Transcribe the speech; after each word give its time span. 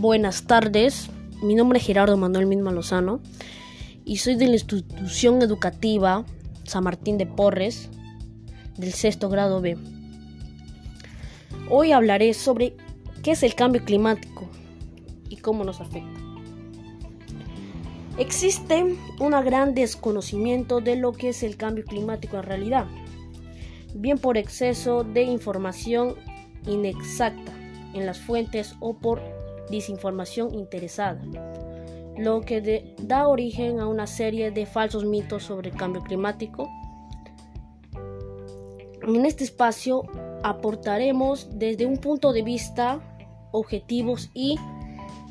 Buenas 0.00 0.44
tardes, 0.44 1.10
mi 1.42 1.54
nombre 1.54 1.78
es 1.78 1.84
Gerardo 1.84 2.16
Manuel 2.16 2.46
Misma 2.46 2.72
Lozano 2.72 3.20
y 4.06 4.16
soy 4.16 4.34
de 4.36 4.46
la 4.46 4.54
institución 4.54 5.42
educativa 5.42 6.24
San 6.64 6.84
Martín 6.84 7.18
de 7.18 7.26
Porres 7.26 7.90
del 8.78 8.94
sexto 8.94 9.28
grado 9.28 9.60
B. 9.60 9.76
Hoy 11.68 11.92
hablaré 11.92 12.32
sobre 12.32 12.78
qué 13.22 13.32
es 13.32 13.42
el 13.42 13.54
cambio 13.54 13.84
climático 13.84 14.48
y 15.28 15.36
cómo 15.36 15.64
nos 15.64 15.82
afecta. 15.82 16.18
Existe 18.16 18.96
un 19.18 19.30
gran 19.32 19.74
desconocimiento 19.74 20.80
de 20.80 20.96
lo 20.96 21.12
que 21.12 21.28
es 21.28 21.42
el 21.42 21.58
cambio 21.58 21.84
climático 21.84 22.38
en 22.38 22.44
realidad, 22.44 22.86
bien 23.94 24.16
por 24.16 24.38
exceso 24.38 25.04
de 25.04 25.24
información 25.24 26.14
inexacta 26.66 27.52
en 27.92 28.06
las 28.06 28.18
fuentes 28.18 28.76
o 28.80 28.94
por 28.94 29.39
desinformación 29.70 30.54
interesada, 30.54 31.20
lo 32.16 32.40
que 32.42 32.94
da 33.02 33.28
origen 33.28 33.80
a 33.80 33.86
una 33.86 34.06
serie 34.06 34.50
de 34.50 34.66
falsos 34.66 35.04
mitos 35.04 35.44
sobre 35.44 35.70
el 35.70 35.76
cambio 35.76 36.02
climático. 36.02 36.68
En 39.02 39.24
este 39.24 39.44
espacio 39.44 40.02
aportaremos 40.42 41.48
desde 41.52 41.86
un 41.86 41.96
punto 41.96 42.32
de 42.32 42.42
vista 42.42 43.00
objetivos 43.52 44.30
y 44.34 44.56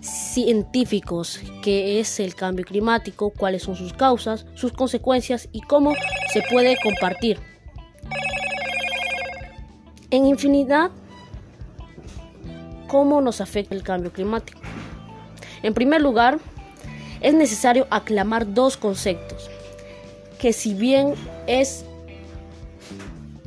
científicos 0.01 1.39
qué 1.61 1.99
es 1.99 2.19
el 2.19 2.35
cambio 2.35 2.65
climático, 2.65 3.31
cuáles 3.31 3.63
son 3.63 3.75
sus 3.75 3.93
causas, 3.93 4.45
sus 4.55 4.71
consecuencias 4.71 5.49
y 5.51 5.61
cómo 5.61 5.93
se 6.33 6.41
puede 6.49 6.77
compartir. 6.81 7.39
En 10.11 10.25
infinidad 10.25 10.91
cómo 12.89 13.21
nos 13.21 13.39
afecta 13.39 13.75
el 13.75 13.83
cambio 13.83 14.11
climático. 14.11 14.59
En 15.63 15.73
primer 15.73 16.01
lugar, 16.01 16.39
es 17.21 17.33
necesario 17.33 17.87
aclamar 17.89 18.53
dos 18.53 18.75
conceptos, 18.75 19.49
que 20.39 20.51
si 20.51 20.73
bien 20.73 21.13
es 21.47 21.85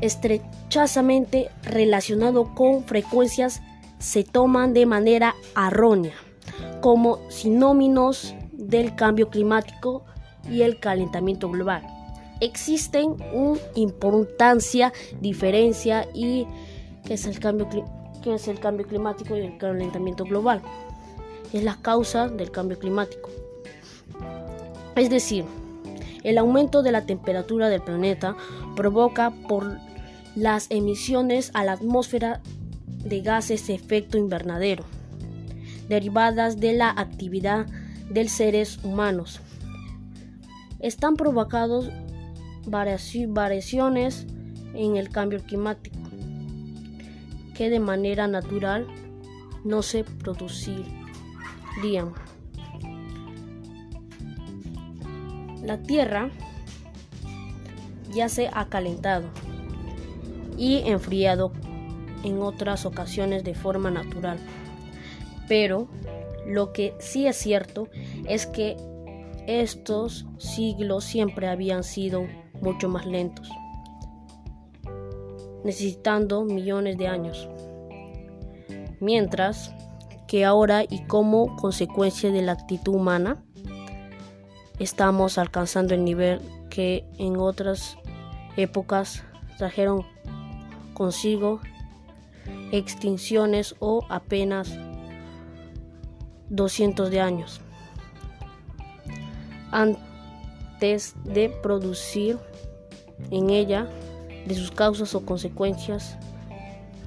estrechamente 0.01 1.51
relacionado 1.65 2.55
con 2.55 2.85
frecuencias, 2.85 3.61
se 3.99 4.25
toman 4.25 4.73
de 4.73 4.87
manera 4.87 5.35
errónea 5.57 6.15
como 6.81 7.19
sinónimos 7.31 8.35
del 8.53 8.95
cambio 8.95 9.29
climático 9.29 10.05
y 10.51 10.63
el 10.63 10.79
calentamiento 10.81 11.49
global. 11.49 11.87
Existen 12.41 13.17
una 13.33 13.61
importancia, 13.77 14.93
diferencia 15.21 16.09
y 16.13 16.47
que 17.05 17.15
es 17.15 17.27
el 17.27 17.39
cambio 17.39 17.69
climático 17.69 18.02
que 18.23 18.35
es 18.35 18.49
el 18.49 18.59
cambio 18.59 18.87
climático 18.87 19.37
y 19.37 19.41
el 19.41 19.59
calentamiento 19.59 20.25
global. 20.25 20.63
Es 21.53 21.63
la 21.63 21.77
causa 21.77 22.29
del 22.29 22.51
cambio 22.51 22.79
climático. 22.79 23.29
Es 24.97 25.11
decir, 25.11 25.45
el 26.23 26.39
aumento 26.39 26.83
de 26.83 26.93
la 26.93 27.05
temperatura 27.05 27.69
del 27.69 27.83
planeta 27.83 28.37
provoca 28.77 29.31
por 29.49 29.79
las 30.35 30.67
emisiones 30.71 31.51
a 31.55 31.65
la 31.65 31.73
atmósfera 31.73 32.41
de 32.87 33.21
gases 33.21 33.67
de 33.67 33.75
efecto 33.75 34.17
invernadero, 34.17 34.85
derivadas 35.89 36.59
de 36.59 36.73
la 36.75 36.91
actividad 36.91 37.67
de 38.09 38.29
seres 38.29 38.79
humanos. 38.85 39.41
Están 40.79 41.17
provocados 41.17 41.91
variaciones 42.67 44.27
en 44.75 44.97
el 44.97 45.09
cambio 45.11 45.43
climático 45.43 46.02
que 47.55 47.71
de 47.71 47.81
manera 47.81 48.27
natural 48.29 48.87
no 49.65 49.83
se 49.83 50.05
producirían. 50.05 50.93
La 55.63 55.81
Tierra 55.83 56.31
ya 58.13 58.29
se 58.29 58.49
ha 58.53 58.67
calentado 58.69 59.29
y 60.59 60.83
enfriado 60.87 61.53
en 62.25 62.43
otras 62.43 62.85
ocasiones 62.85 63.45
de 63.45 63.55
forma 63.55 63.91
natural. 63.91 64.39
Pero 65.49 65.89
lo 66.47 66.73
que 66.73 66.95
sí 66.99 67.27
es 67.27 67.37
cierto 67.37 67.89
es 68.29 68.47
que 68.47 68.77
estos 69.47 70.27
siglos 70.39 71.05
siempre 71.05 71.49
habían 71.49 71.85
sido 71.85 72.27
mucho 72.61 72.89
más 72.89 73.07
lentos 73.07 73.49
necesitando 75.65 76.45
millones 76.45 76.99
de 76.99 77.09
años. 77.09 77.49
Mientras 79.01 79.75
que 80.27 80.45
ahora 80.45 80.85
y 80.89 81.05
como 81.07 81.57
consecuencia 81.57 82.31
de 82.31 82.43
la 82.43 82.53
actitud 82.53 82.95
humana, 82.95 83.43
estamos 84.79 85.39
alcanzando 85.39 85.95
el 85.95 86.05
nivel 86.05 86.41
que 86.71 87.05
en 87.19 87.37
otras 87.37 87.99
épocas 88.57 89.25
trajeron 89.59 90.07
consigo 90.95 91.61
extinciones 92.71 93.75
o 93.79 94.05
apenas 94.09 94.77
200 96.49 97.11
de 97.11 97.21
años 97.21 97.61
antes 99.73 101.15
de 101.25 101.49
producir 101.49 102.39
en 103.31 103.51
ella 103.51 103.89
de 104.47 104.55
sus 104.55 104.71
causas 104.71 105.15
o 105.15 105.25
consecuencias 105.25 106.17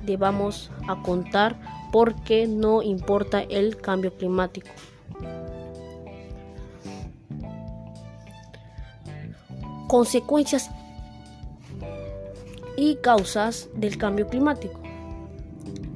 debamos 0.05 0.71
a 0.87 1.01
contar 1.01 1.55
porque 1.91 2.47
no 2.47 2.81
importa 2.81 3.41
el 3.41 3.77
cambio 3.77 4.13
climático. 4.13 4.67
Consecuencias 9.87 10.69
y 12.77 12.95
causas 12.97 13.69
del 13.75 13.97
cambio 13.97 14.27
climático. 14.27 14.79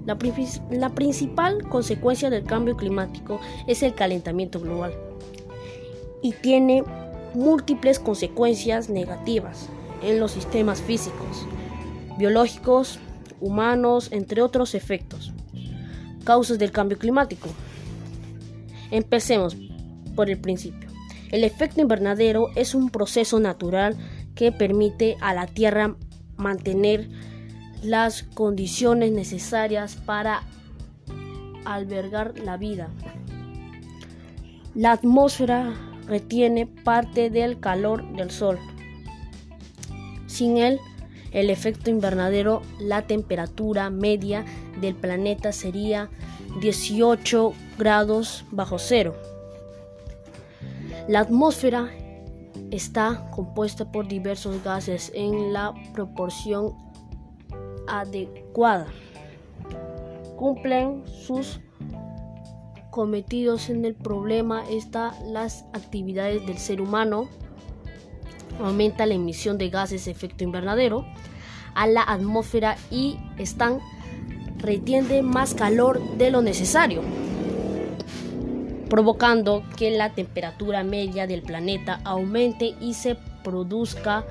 La, 0.06 0.18
la, 0.72 0.90
principal 0.90 1.68
consecuencia 1.68 2.30
del 2.30 2.44
cambio 2.44 2.76
climático 2.76 3.40
es 3.68 3.84
el 3.84 3.94
calentamiento 3.94 4.60
global 4.60 4.94
y 6.24 6.32
tiene 6.34 6.84
múltiples 7.36 8.00
consecuencias 8.00 8.90
negativas 8.90 9.70
en 10.02 10.20
los 10.20 10.32
sistemas 10.32 10.82
físicos, 10.82 11.46
biológicos, 12.18 13.00
humanos, 13.40 14.10
entre 14.12 14.42
otros 14.42 14.76
efectos. 14.76 15.34
Causas 16.24 16.60
del 16.60 16.72
cambio 16.72 16.98
climático. 16.98 17.50
Empecemos 18.92 19.56
por 20.16 20.30
el 20.30 20.40
principio. 20.40 20.90
El 21.32 21.44
efecto 21.44 21.82
invernadero 21.82 22.48
es 22.56 22.76
un 22.76 22.90
proceso 22.90 23.40
natural 23.40 23.96
que 24.36 24.52
permite 24.52 25.16
a 25.22 25.34
la 25.34 25.48
Tierra 25.48 25.96
mantener 26.38 27.10
las 27.84 28.24
condiciones 28.24 29.12
necesarias 29.12 29.96
para 29.96 30.44
albergar 31.66 32.38
la 32.40 32.58
vida. 32.58 32.90
La 34.76 34.94
atmósfera 34.94 35.74
retiene 36.08 36.66
parte 36.66 37.30
del 37.30 37.60
calor 37.60 38.04
del 38.16 38.32
Sol 38.32 38.58
sin 40.40 40.56
él, 40.56 40.80
el 41.34 41.50
efecto 41.50 41.90
invernadero, 41.90 42.62
la 42.80 43.02
temperatura 43.02 43.90
media 43.90 44.46
del 44.80 44.96
planeta 44.96 45.52
sería 45.52 46.10
18 46.62 47.54
grados 47.78 48.46
bajo 48.50 48.80
cero. 48.80 49.16
La 51.10 51.20
atmósfera 51.20 51.90
está 52.72 53.30
compuesta 53.32 53.92
por 53.92 54.08
diversos 54.08 54.64
gases 54.64 55.12
en 55.14 55.52
la 55.52 55.74
proporción 55.94 56.74
adecuada. 57.90 58.88
Cumplen 60.38 61.04
sus 61.06 61.60
cometidos 62.92 63.70
en 63.70 63.84
el 63.84 63.94
problema 63.94 64.64
están 64.70 65.12
las 65.34 65.66
actividades 65.74 66.46
del 66.48 66.58
ser 66.58 66.80
humano 66.80 67.28
aumenta 68.60 69.06
la 69.06 69.16
emisión 69.16 69.58
de 69.58 69.70
gases 69.70 70.06
de 70.06 70.12
efecto 70.12 70.44
invernadero 70.44 71.06
a 71.76 71.88
la 71.88 72.02
atmósfera 72.02 72.78
y 72.92 73.18
están 73.38 73.80
retiende 74.58 75.22
más 75.22 75.54
calor 75.54 76.02
de 76.18 76.32
lo 76.32 76.42
necesario, 76.42 77.02
provocando 78.90 79.64
que 79.78 79.92
la 79.92 80.14
temperatura 80.14 80.84
media 80.84 81.28
del 81.28 81.42
planeta 81.42 82.02
aumente 82.04 82.76
y 82.82 82.94
se 82.94 83.16
produzca 83.44 84.26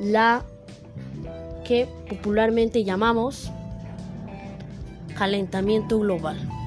la 0.00 0.42
que 1.64 1.86
popularmente 2.08 2.82
llamamos 2.82 3.50
calentamiento 5.14 5.98
global. 6.00 6.59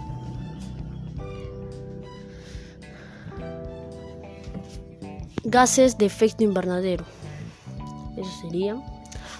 Gases 5.43 5.97
de 5.97 6.05
efecto 6.05 6.43
invernadero. 6.43 7.05
Eso 8.17 8.31
sería 8.41 8.81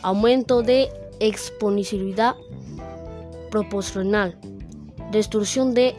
aumento 0.01 0.61
de 0.61 0.89
exponencialidad 1.19 2.35
proporcional, 3.49 4.37
destrucción 5.11 5.73
de 5.73 5.95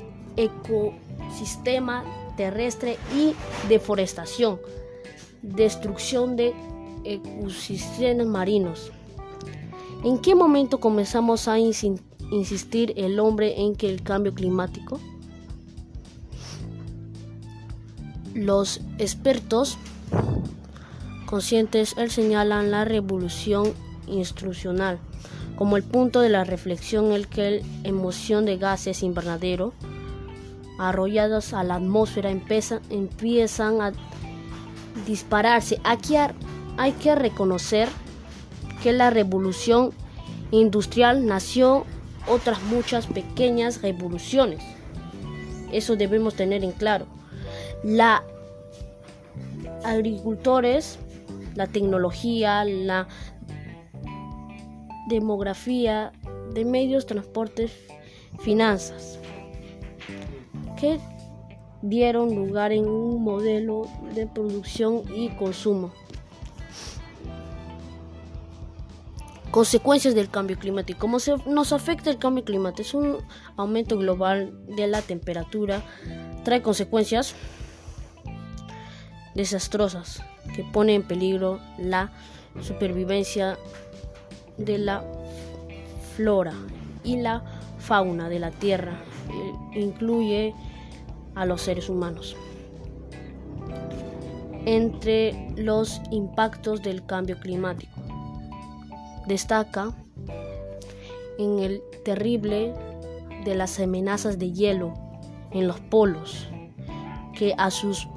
sistema 1.32 2.04
terrestre 2.36 2.98
y 3.16 3.32
deforestación, 3.68 4.60
destrucción 5.42 6.36
de 6.36 6.52
ecosistemas 7.04 8.26
marinos. 8.26 8.90
¿En 10.02 10.18
qué 10.18 10.34
momento 10.34 10.80
comenzamos 10.80 11.48
a 11.48 11.58
insistir 11.58 12.92
el 12.96 13.18
hombre 13.20 13.60
en 13.62 13.74
que 13.74 13.88
el 13.88 14.02
cambio 14.02 14.34
climático? 14.34 15.00
Los 18.34 18.80
expertos 18.98 19.78
conscientes 21.26 21.94
él 21.96 22.10
señalan 22.10 22.70
la 22.70 22.84
revolución 22.84 23.72
instruccional 24.06 24.98
como 25.56 25.76
el 25.76 25.82
punto 25.82 26.20
de 26.20 26.28
la 26.28 26.44
reflexión 26.44 27.06
en 27.06 27.12
el 27.12 27.28
que 27.28 27.60
la 27.60 27.88
emoción 27.88 28.44
de 28.44 28.56
gases 28.56 29.02
invernadero 29.02 29.72
arrollados 30.78 31.52
a 31.52 31.62
la 31.62 31.76
atmósfera 31.76 32.30
empiezan 32.30 33.80
a 33.80 33.92
dispararse. 35.06 35.80
Aquí 35.84 36.16
hay 36.76 36.92
que 36.92 37.14
reconocer 37.14 37.88
que 38.82 38.92
la 38.92 39.10
revolución 39.10 39.92
industrial 40.50 41.26
nació 41.26 41.84
otras 42.26 42.62
muchas 42.64 43.06
pequeñas 43.06 43.82
revoluciones. 43.82 44.62
Eso 45.72 45.96
debemos 45.96 46.34
tener 46.34 46.64
en 46.64 46.72
claro. 46.72 47.06
La 47.82 48.24
agricultores, 49.84 50.98
la 51.54 51.66
tecnología, 51.66 52.64
la 52.64 53.08
demografía 55.08 56.12
de 56.52 56.64
medios, 56.64 57.06
transportes, 57.06 57.72
finanzas, 58.40 59.18
que 60.78 60.98
dieron 61.82 62.34
lugar 62.34 62.72
en 62.72 62.88
un 62.88 63.22
modelo 63.22 63.86
de 64.14 64.26
producción 64.26 65.02
y 65.14 65.28
consumo. 65.30 65.92
Consecuencias 69.50 70.16
del 70.16 70.30
cambio 70.30 70.58
climático. 70.58 70.98
¿Cómo 70.98 71.20
se 71.20 71.36
nos 71.46 71.72
afecta 71.72 72.10
el 72.10 72.18
cambio 72.18 72.44
climático? 72.44 72.82
Es 72.82 72.94
un 72.94 73.18
aumento 73.56 73.96
global 73.96 74.52
de 74.74 74.88
la 74.88 75.00
temperatura. 75.00 75.80
Trae 76.42 76.60
consecuencias 76.60 77.36
desastrosas 79.36 80.20
que 80.54 80.64
ponen 80.64 80.96
en 80.96 81.02
peligro 81.02 81.60
la 81.78 82.12
supervivencia 82.60 83.58
de 84.56 84.78
la 84.78 85.04
flora 86.16 86.54
y 87.02 87.16
la 87.16 87.42
fauna 87.78 88.28
de 88.28 88.38
la 88.38 88.50
Tierra. 88.50 88.96
E 89.74 89.80
incluye 89.80 90.54
a 91.34 91.44
los 91.46 91.62
seres 91.62 91.88
humanos. 91.88 92.36
Entre 94.66 95.50
los 95.56 96.00
impactos 96.10 96.82
del 96.82 97.04
cambio 97.04 97.38
climático 97.38 97.92
destaca 99.26 99.92
en 101.38 101.58
el 101.58 101.82
terrible 102.04 102.72
de 103.44 103.54
las 103.54 103.78
amenazas 103.80 104.38
de 104.38 104.52
hielo 104.52 104.94
en 105.50 105.66
los 105.66 105.80
polos, 105.80 106.48
que 107.34 107.54
a 107.58 107.70
sus 107.70 108.08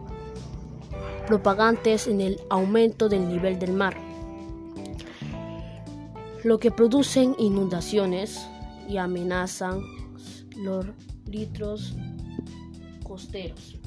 propagantes 1.27 2.07
en 2.07 2.21
el 2.21 2.39
aumento 2.49 3.09
del 3.09 3.27
nivel 3.27 3.59
del 3.59 3.73
mar, 3.73 3.95
lo 6.43 6.57
que 6.59 6.71
producen 6.71 7.35
inundaciones 7.37 8.47
y 8.87 8.97
amenazan 8.97 9.81
los 10.55 10.85
litros 11.25 11.95
costeros. 13.03 13.77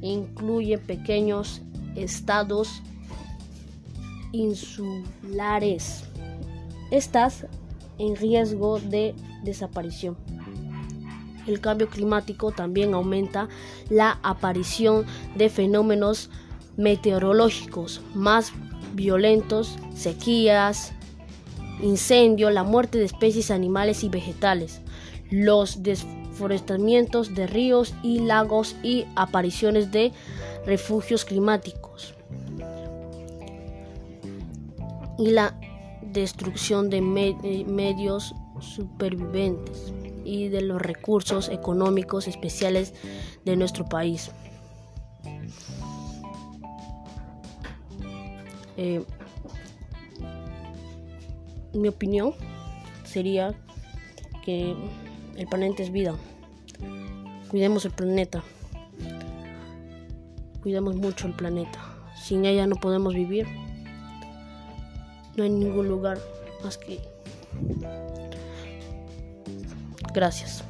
Incluye 0.00 0.78
pequeños 0.78 1.60
estados 1.96 2.82
insulares 4.32 6.04
estás 6.90 7.46
en 7.98 8.16
riesgo 8.16 8.80
de 8.80 9.14
desaparición. 9.42 10.16
El 11.46 11.60
cambio 11.60 11.88
climático 11.88 12.52
también 12.52 12.94
aumenta 12.94 13.48
la 13.88 14.18
aparición 14.22 15.06
de 15.36 15.48
fenómenos 15.48 16.30
meteorológicos 16.80 18.00
más 18.14 18.52
violentos, 18.94 19.76
sequías, 19.94 20.92
incendios, 21.82 22.52
la 22.52 22.64
muerte 22.64 22.98
de 22.98 23.04
especies 23.04 23.50
animales 23.50 24.02
y 24.02 24.08
vegetales, 24.08 24.80
los 25.30 25.82
desforestamientos 25.82 27.34
de 27.34 27.46
ríos 27.46 27.94
y 28.02 28.20
lagos 28.20 28.76
y 28.82 29.06
apariciones 29.14 29.92
de 29.92 30.12
refugios 30.66 31.24
climáticos. 31.24 32.14
Y 35.18 35.30
la 35.30 35.58
destrucción 36.02 36.88
de 36.88 36.98
eh, 36.98 37.64
medios 37.66 38.34
supervivientes 38.60 39.92
y 40.24 40.48
de 40.48 40.62
los 40.62 40.80
recursos 40.80 41.48
económicos 41.50 42.26
especiales 42.26 42.94
de 43.44 43.56
nuestro 43.56 43.84
país. 43.86 44.30
Eh, 48.82 49.04
mi 51.74 51.88
opinión 51.88 52.32
sería 53.04 53.54
que 54.42 54.74
el 55.36 55.46
planeta 55.46 55.82
es 55.82 55.92
vida. 55.92 56.14
Cuidemos 57.50 57.84
el 57.84 57.90
planeta. 57.90 58.42
Cuidemos 60.62 60.96
mucho 60.96 61.26
el 61.26 61.34
planeta. 61.34 61.78
Sin 62.16 62.46
ella 62.46 62.66
no 62.66 62.76
podemos 62.76 63.14
vivir 63.14 63.46
no 65.36 65.44
hay 65.44 65.50
ningún 65.50 65.88
lugar 65.88 66.18
más 66.62 66.76
que... 66.76 67.00
Gracias. 70.12 70.64